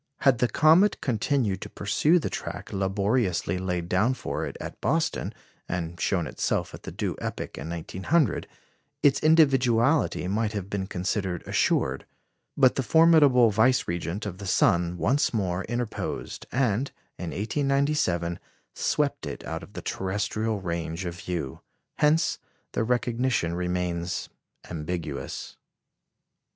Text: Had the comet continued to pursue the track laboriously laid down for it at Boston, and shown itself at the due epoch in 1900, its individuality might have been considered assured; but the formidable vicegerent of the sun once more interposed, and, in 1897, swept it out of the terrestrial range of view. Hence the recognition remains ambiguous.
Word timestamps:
Had 0.21 0.39
the 0.39 0.47
comet 0.47 0.99
continued 0.99 1.61
to 1.61 1.69
pursue 1.69 2.17
the 2.17 2.27
track 2.31 2.73
laboriously 2.73 3.59
laid 3.59 3.87
down 3.87 4.15
for 4.15 4.47
it 4.47 4.57
at 4.59 4.81
Boston, 4.81 5.31
and 5.69 6.01
shown 6.01 6.25
itself 6.25 6.73
at 6.73 6.81
the 6.81 6.91
due 6.91 7.15
epoch 7.21 7.55
in 7.55 7.69
1900, 7.69 8.47
its 9.03 9.19
individuality 9.19 10.27
might 10.27 10.53
have 10.53 10.71
been 10.71 10.87
considered 10.87 11.43
assured; 11.45 12.07
but 12.57 12.73
the 12.73 12.81
formidable 12.81 13.51
vicegerent 13.51 14.25
of 14.25 14.39
the 14.39 14.47
sun 14.47 14.97
once 14.97 15.35
more 15.35 15.65
interposed, 15.65 16.47
and, 16.51 16.89
in 17.19 17.29
1897, 17.29 18.39
swept 18.73 19.27
it 19.27 19.45
out 19.45 19.61
of 19.61 19.73
the 19.73 19.83
terrestrial 19.83 20.59
range 20.61 21.05
of 21.05 21.13
view. 21.19 21.61
Hence 21.99 22.39
the 22.71 22.83
recognition 22.83 23.53
remains 23.53 24.29
ambiguous. 24.67 25.57